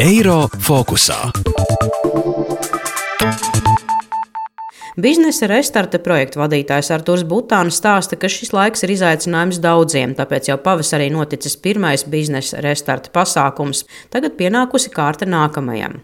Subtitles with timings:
[0.00, 1.18] Eiro fokusā.
[4.96, 10.56] Biznesa restarta projekta vadītājs Artūrs Butāns stāsta, ka šis laiks ir izaicinājums daudziem, tāpēc jau
[10.64, 13.84] pavasarī noticis pirmais biznesa restarta pasākums.
[14.12, 16.00] Tagad pienākusi kārta nākamajam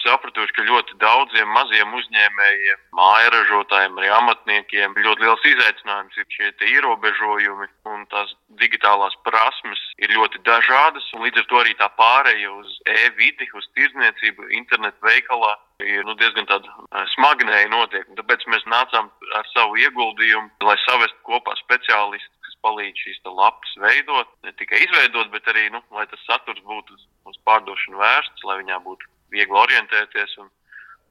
[0.00, 6.52] esam sapratuši, ka ļoti daudziem maziem uzņēmējiem, mājražotājiem, arī amatniekiem ļoti liels izaicinājums ir šie
[6.72, 12.80] ierobežojumi un tās digitālās prasmes ir ļoti dažādas, līdz ar to arī tā pāreja uz
[12.86, 18.08] e-vidi, uz tirdzniecību, internetu veikalā ir nu, diezgan tāda smagnēja notiek.
[18.16, 24.28] Tāpēc mēs nācām ar savu ieguldījumu, lai savestu kopā speciālistus, kas palīdz šīs lapas veidot,
[24.44, 26.98] ne tikai izveidot, bet arī, nu, lai tas saturs būtu
[27.30, 30.50] uz pārdošanu vērsts, lai viņā būtu viegli orientēties un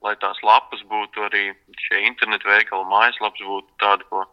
[0.05, 1.49] lai tās lapas būtu arī
[1.87, 4.25] šie internetu veikali, mājaslapas būtu tādi, ko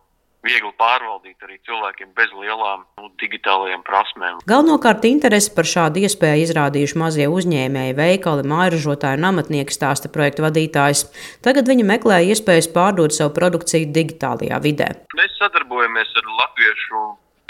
[0.47, 4.39] viegli pārvaldīt arī cilvēkiem bez lielām nu, digitālajām prasmēm.
[4.47, 11.07] Galvenokārt interesi par šādu iespēju izrādījuši mazie uzņēmēji, veikali, mājražotāji un amatnieki stāsta projekta vadītājs.
[11.47, 14.93] Tagad viņi meklē iespējas pārdot savu produkciju digitālajā vidē.
[15.19, 17.07] Mēs sadarbojamies ar latviešu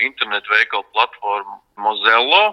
[0.09, 2.45] internetu veikalu platformu Mozello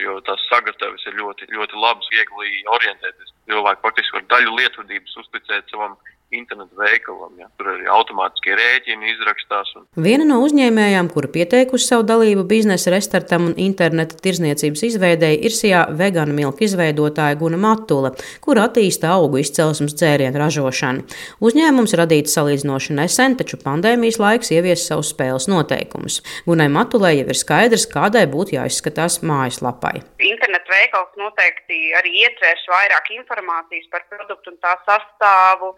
[0.00, 3.34] jo tās sagatavas ir ļoti, ļoti labas, viegli orientēties.
[3.50, 5.96] Cilvēki faktiski var daļu lietotības uzticēt savam
[6.36, 7.32] internetu veikalam.
[7.40, 7.48] Ja.
[7.60, 9.72] Tur arī automātiskie rēķini izrakstās.
[9.78, 9.86] Un...
[10.04, 15.84] Viena no uzņēmējām, kura pieteikusi savu dalību biznesa restartam un interneta tirzniecības izveidēji, ir Sijā
[15.98, 21.06] vegāna milka izveidotāja Guna Matula, kur attīsta augu izcelsmes dzērienu ražošanu.
[21.44, 26.20] Uzņēmums radīts salīdzinoši nesen, taču pandēmijas laiks ievies savus spēles noteikumus.
[26.46, 30.00] Gunai Matulai jau ir skaidrs, kādai būtu jāizskatās mājaslapai.
[30.22, 35.72] Internetu veikals noteikti arī ietvers vairāk informācijas par produktu un tā sastāvu,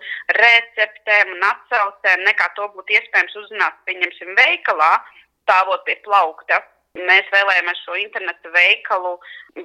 [0.45, 4.93] receptēm un atsaucēm, nekā to būtu iespējams uzzināt, pieņemsim, veikalā,
[5.45, 6.61] stāvot pie plaukta.
[6.95, 9.17] Mēs vēlējāmies šo internetu veikalu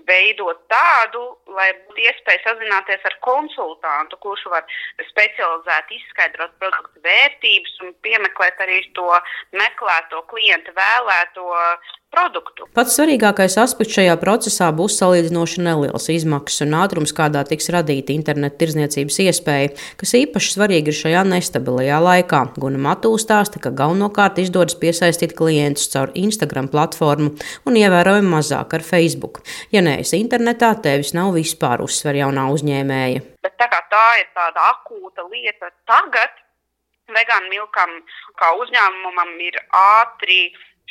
[0.10, 1.22] veidot tādu,
[1.54, 4.66] lai būtu iespēja sazināties ar konsultantu, kurš var
[5.12, 9.08] specializēti izskaidrot produktu vērtības un piemeklēt arī to
[9.54, 11.48] meklēto klienta vēlēto
[12.10, 12.66] produktu.
[12.74, 18.58] Pats svarīgākais aspekts šajā procesā būs salīdzinoši neliels izmaksas un ātrums, kādā tiks radīta interneta
[18.64, 22.42] tirdzniecības iespēja, kas īpaši svarīgi ir šajā nestabilajā laikā.
[22.58, 28.86] Guna Matū stāsta, ka galvenokārt izdodas piesaistīt klientus caur Instagram platformu un ievērojami mazāk ar
[28.86, 29.42] Facebook.
[29.76, 33.26] Ja neesi internetā, tevis nav vispār uzsver jaunā uzņēmēja.
[33.46, 36.34] Bet tā kā tā ir tāda akūta lieta tagad,
[37.14, 37.94] vegānu milkam
[38.40, 40.42] kā uzņēmumam ir ātri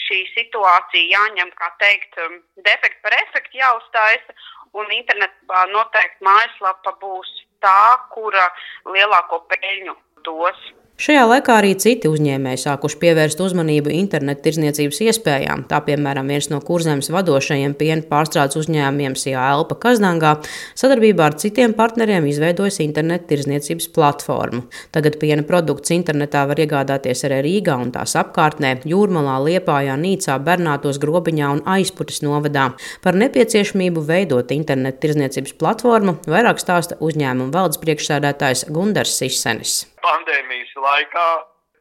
[0.06, 4.37] šī situācija jāņem, kā teikt, um, defekts par efektu jāuztaisa,
[4.78, 7.31] un internetā noteikti mājaslapa būs
[7.65, 8.49] tā, kura
[8.87, 9.97] lielāko peļņu
[10.27, 10.61] dos.
[10.99, 15.61] Šajā laikā arī citi uzņēmēji sākuši pievērst uzmanību internetu tirzniecības iespējām.
[15.71, 20.33] Tā piemēram viens no kurzemes vadošajiem piena pārstrādes uzņēmumiem Sijā Elpa Kazdangā
[20.75, 24.65] sadarbībā ar citiem partneriem izveidojas internetu tirzniecības platformu.
[24.91, 30.99] Tagad piena produkts internetā var iegādāties arī Rīgā un tās apkārtnē, Jūrmalā, Liepājā, Nīcā, Bernātos,
[30.99, 32.73] Grobiņā un Aizputas novadā.
[33.07, 41.28] Par nepieciešamību veidot internetu tirzniecības platformu vairāk stāsta uzņēmuma valdes priekšsēdētājs Gundars Sisenis pandēmijas laikā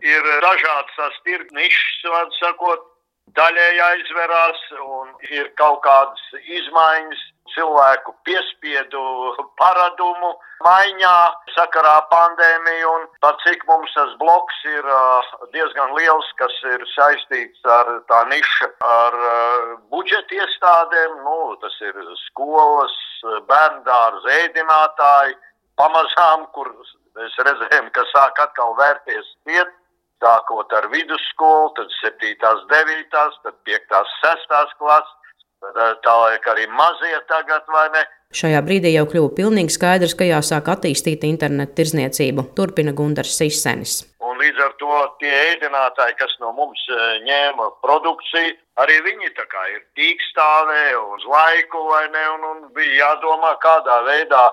[0.05, 2.85] ir dažādas tirgus nišas, var sakot,
[3.37, 6.23] daļēji aizverās un ir kaut kādas
[6.59, 9.01] izmaiņas cilvēku piespiedu
[9.59, 10.33] paradumu
[10.65, 11.15] maiņā
[11.55, 14.89] sakarā pandēmiju un par cik mums tas bloks ir
[15.55, 19.19] diezgan liels, kas ir saistīts ar tā niša ar
[19.93, 22.95] budžeta iestādēm, nu, tas ir skolas,
[23.49, 25.37] bērndārs, ēdinātāji,
[25.77, 26.73] pamazām, kur
[27.17, 29.71] Mēs redzējām, ka sāk atkal vērties iet,
[30.21, 32.35] sākot ar vidusskolu, tad 7,
[32.69, 35.15] 9, tad 5, 6 klases,
[36.05, 38.03] tālāk arī mazie tagad vai ne.
[38.37, 44.03] Šajā brīdī jau kļuva pilnīgi skaidrs, ka jāsāk attīstīt internetu tirzniecību, turpina Gunārs Sisenis.
[44.21, 46.83] Un līdz ar to tie ēdinātāji, kas no mums
[47.25, 52.95] ņēma produkciju, arī viņi tā kā ir tīkstāvē uz laiku vai ne, un, un bija
[53.01, 54.45] jādomā, kādā veidā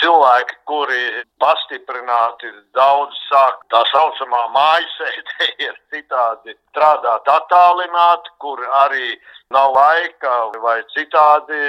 [0.00, 1.02] cilvēki, kuri
[1.42, 9.14] pastiprināti daudz sāk tā saucamā mājasēdē, ir citādi strādāt attālināti, kur arī
[9.54, 11.60] nav laika vai citādi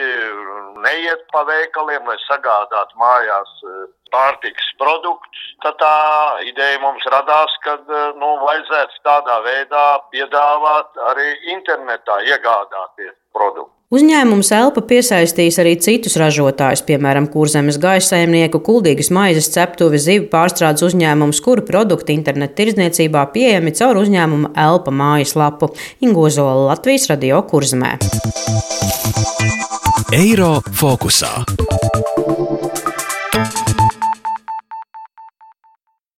[0.86, 3.52] neiet pa veikaliem, lai sagādātu mājās
[4.14, 5.46] pārtiks produktus.
[5.64, 5.96] Tad tā
[6.48, 7.78] ideja mums radās, ka
[8.20, 13.76] nu, vajadzētu tādā veidā piedāvāt arī internetā iegādāties produktus.
[13.94, 20.84] Uzņēmums Elpa piesaistīs arī citus ražotājus, piemēram, kurzemes gaisa saimnieku, kuldīgas maizes ceptuvi, zivu pārstrādes
[20.88, 25.70] uzņēmumus, kuru produkti internetu tirdzniecībā pieejami caur uzņēmuma Elpa mājaslapu
[26.02, 27.96] Ingozola Latvijas radio kurzemē.
[30.18, 31.36] Eiro fokusā.